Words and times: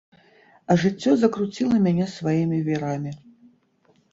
А 0.71 0.77
жыццё 0.83 1.11
закруціла 1.23 1.77
мяне 1.89 2.09
сваімі 2.17 2.63
вірамі. 2.71 3.15